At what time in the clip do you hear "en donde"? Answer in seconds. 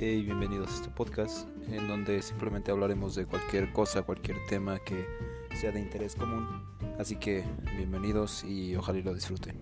1.72-2.22